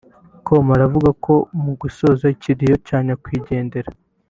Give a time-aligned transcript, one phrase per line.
[0.45, 3.89] com aravuga ko mu gusoza ikiriyo cya nyakwigendera